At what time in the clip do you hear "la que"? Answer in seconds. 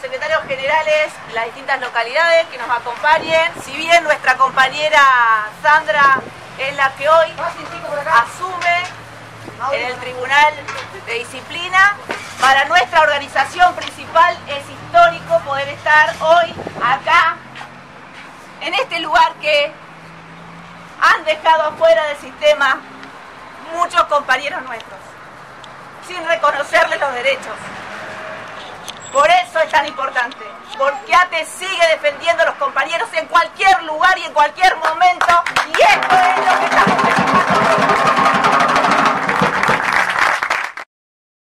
6.76-7.08